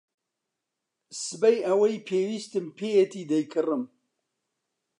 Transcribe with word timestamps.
سبەی 1.23 1.57
ئەوەی 1.67 2.03
پێویستم 2.07 2.65
پێیەتی 2.77 3.27
دەیکڕم. 3.31 3.83